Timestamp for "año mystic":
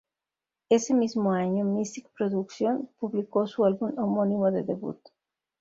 1.31-2.09